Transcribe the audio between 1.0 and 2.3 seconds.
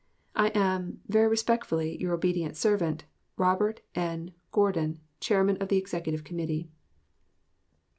very respectfully your